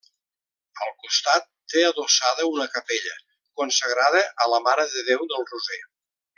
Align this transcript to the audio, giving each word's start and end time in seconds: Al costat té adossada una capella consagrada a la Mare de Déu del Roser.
Al 0.85 0.93
costat 1.03 1.45
té 1.73 1.83
adossada 1.89 2.47
una 2.53 2.67
capella 2.77 3.13
consagrada 3.63 4.25
a 4.47 4.49
la 4.55 4.65
Mare 4.71 4.91
de 4.97 5.09
Déu 5.13 5.31
del 5.35 5.49
Roser. 5.55 5.83